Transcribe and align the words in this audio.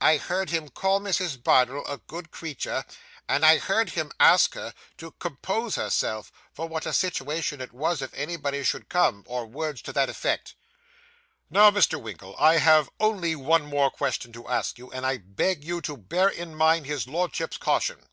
'I 0.00 0.16
heard 0.16 0.48
him 0.48 0.70
call 0.70 1.00
Mrs. 1.02 1.44
Bardell 1.44 1.84
a 1.86 1.98
good 1.98 2.30
creature, 2.30 2.82
and 3.28 3.44
I 3.44 3.58
heard 3.58 3.90
him 3.90 4.10
ask 4.18 4.54
her 4.54 4.72
to 4.96 5.10
compose 5.18 5.74
herself, 5.74 6.32
for 6.50 6.66
what 6.66 6.86
a 6.86 6.94
situation 6.94 7.60
it 7.60 7.74
was, 7.74 8.00
if 8.00 8.10
anybody 8.14 8.64
should 8.64 8.88
come, 8.88 9.22
or 9.26 9.44
words 9.44 9.82
to 9.82 9.92
that 9.92 10.08
effect.' 10.08 10.54
'Now, 11.50 11.70
Mr. 11.70 12.00
Winkle, 12.00 12.34
I 12.38 12.56
have 12.56 12.88
only 12.98 13.36
one 13.36 13.66
more 13.66 13.90
question 13.90 14.32
to 14.32 14.48
ask 14.48 14.78
you, 14.78 14.90
and 14.92 15.04
I 15.04 15.18
beg 15.18 15.62
you 15.62 15.82
to 15.82 15.98
bear 15.98 16.30
in 16.30 16.54
mind 16.54 16.86
his 16.86 17.06
Lordship's 17.06 17.58
caution. 17.58 18.08